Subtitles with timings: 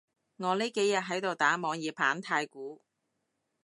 [0.37, 2.81] 我呢幾日喺度打網頁版太鼓